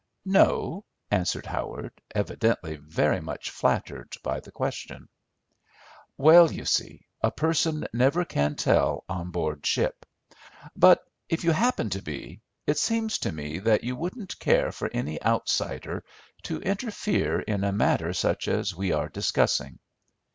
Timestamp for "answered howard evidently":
1.11-2.75